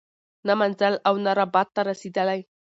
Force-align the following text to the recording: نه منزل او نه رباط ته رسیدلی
نه 0.47 0.53
منزل 0.61 0.93
او 1.07 1.15
نه 1.25 1.31
رباط 1.39 1.67
ته 1.75 1.81
رسیدلی 1.89 2.39